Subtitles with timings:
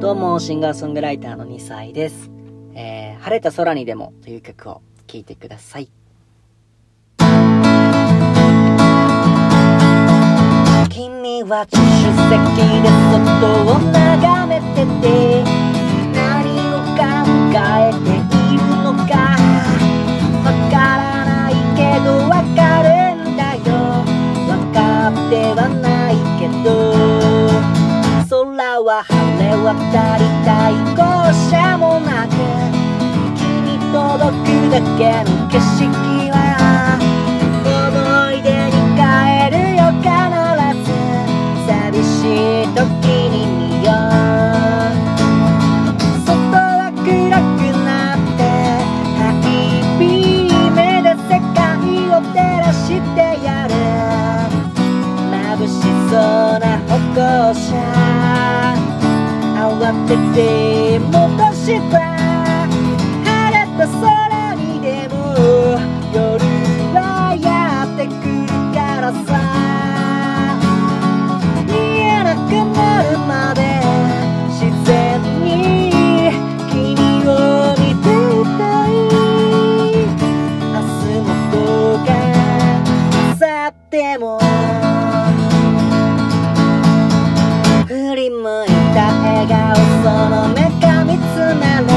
[0.00, 2.30] どうも、シンガーソングライターの2歳です。
[2.72, 5.90] えー、晴れた空にでもという曲を聴いてください。
[10.88, 11.82] 君は助手
[12.14, 12.38] 席
[12.80, 13.67] で外を
[28.98, 29.70] は晴れ渡
[30.18, 31.06] りたい校
[31.50, 32.34] 舎もなく
[33.38, 35.86] 君届くだけの景色
[36.34, 36.34] は
[37.62, 37.94] 思
[38.34, 39.06] い出に変
[39.46, 40.10] えるよ必
[40.82, 40.90] ず
[41.68, 42.26] 寂し
[42.64, 42.82] い時
[43.30, 43.94] に見よう
[46.26, 48.42] 外は暗くなって
[49.14, 51.62] ハイビームで世界
[52.10, 53.27] を照らして
[59.88, 61.16] 慌てて戻
[61.54, 61.96] した
[63.24, 65.16] 晴れた空にでも
[66.12, 66.20] 夜
[66.92, 67.00] は
[67.40, 67.48] や
[67.86, 69.28] ってくるからさ。
[71.64, 73.60] 見えなくなるまで
[74.50, 74.92] 自然
[75.42, 75.48] に
[76.68, 76.76] 君
[77.26, 77.32] を
[77.78, 78.92] 見ていたい。
[80.68, 81.56] 明日もど
[81.94, 82.12] うか
[83.40, 84.36] 明後日も
[87.88, 91.24] 振り向いた笑顔その目が見つ
[91.56, 91.88] める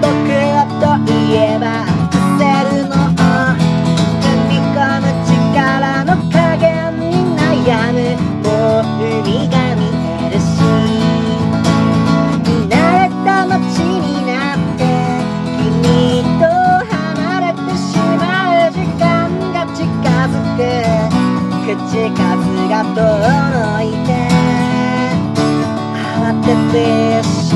[0.00, 0.08] 僕
[0.56, 8.48] はといえば伏せるの踏み込む力の加減に悩むも
[8.80, 8.88] う
[9.20, 10.48] 海が見えるし
[12.70, 14.80] 慣れた街になって
[15.60, 16.48] 君と
[16.88, 19.04] 離れてしまう時間
[19.52, 19.84] が近
[20.24, 21.16] づく。
[21.66, 22.14] 口数
[22.68, 23.02] が遠
[23.50, 24.35] のいて
[26.26, 27.54] 慌ててし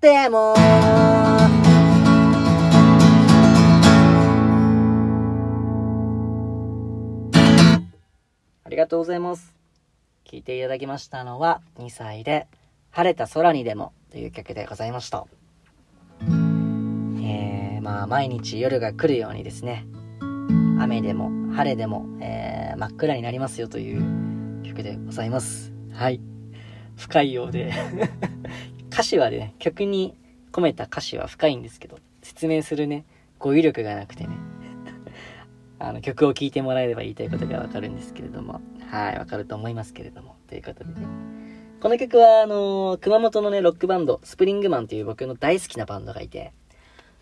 [0.00, 0.54] 明後日も
[8.64, 9.54] ありがとうございます。
[10.24, 12.46] 聴いていただきましたのは2歳で
[12.90, 15.26] 晴れた空にでもという曲でございました。
[16.22, 19.84] えー、まあ毎日夜が来るようにですね、
[20.78, 22.48] 雨でも晴れでも、えー
[22.78, 25.72] 真っ暗になりますよという曲でございます。
[25.92, 26.20] はい。
[26.96, 27.72] 深いようで
[28.98, 30.16] 歌詞はね、曲に
[30.50, 33.04] 込めた歌詞は深いんですけど、説明するね、
[33.38, 34.30] 語彙力がなくてね、
[35.78, 38.60] あの曲を聴いてもらえれば言いたいことがわかるんですけれども、
[38.90, 41.06] はい、わかると思いますけれども、ということでね。
[41.80, 46.52] この曲は、あのー熊本のね、ロックバンド、スプリングマンという僕の大好きなバンドがいて、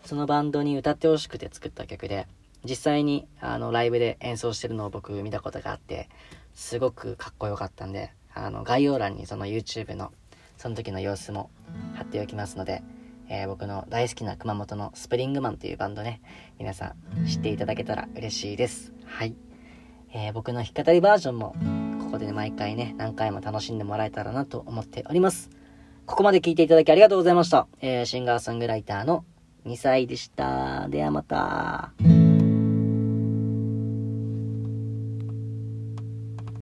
[0.03, 2.25] そのバンドに歌ってほしくて作った曲で、
[2.65, 6.09] 実際に、あの、ライブで演奏してるのを僕見たことがあって、
[6.55, 10.11] すごくかっこよかったんで、あの、概要欄にその YouTube の、
[10.57, 11.49] その時の様子も
[11.95, 12.83] 貼っておきますので、
[13.29, 16.21] えー僕の大好きな熊本のスプリングマンというバンドね、
[16.59, 18.93] 皆さん知っていただけたら嬉しいです。
[19.05, 19.35] はい。
[20.13, 21.55] えー僕の弾き語りバージョンも、
[22.03, 25.49] ここでね、毎回ね、何回も楽しんでもらえたらなと思っております。
[26.05, 27.67] ここまで聞いていただきありがとうございました。
[27.81, 29.25] えーシンガーソングライターの
[29.65, 30.87] 2歳でした。
[30.89, 31.91] ではまた。